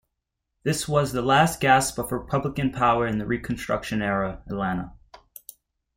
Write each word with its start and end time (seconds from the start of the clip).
This 0.63 0.87
was 0.87 1.11
the 1.13 1.21
last-gasp 1.21 1.99
of 1.99 2.11
Republican 2.11 2.71
power 2.71 3.05
in 3.05 3.21
Reconstruction-era 3.21 4.41
Atlanta. 4.47 4.93